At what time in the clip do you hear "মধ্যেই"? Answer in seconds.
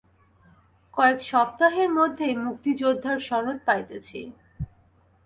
1.97-2.35